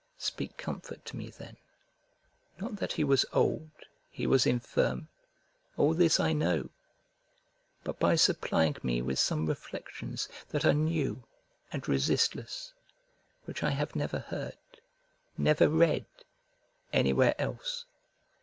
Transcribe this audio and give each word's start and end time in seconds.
Speak 0.17 0.57
comfort 0.57 1.05
to 1.05 1.15
me 1.15 1.29
then, 1.29 1.57
not 2.59 2.77
that 2.77 2.93
he 2.93 3.03
was 3.03 3.23
old, 3.33 3.69
he 4.09 4.25
was 4.25 4.47
infirm; 4.47 5.09
all 5.77 5.93
this 5.93 6.19
I 6.19 6.33
know: 6.33 6.71
but 7.83 7.99
by 7.99 8.15
supplying 8.15 8.77
me 8.81 9.03
with 9.03 9.19
some 9.19 9.45
reflections 9.45 10.27
that 10.49 10.65
are 10.65 10.73
new 10.73 11.21
and 11.71 11.87
resistless, 11.87 12.73
which 13.45 13.61
I 13.61 13.69
have 13.69 13.95
never 13.95 14.17
heard, 14.17 14.57
never 15.37 15.69
read, 15.69 16.07
anywhere 16.91 17.35
else. 17.39 17.85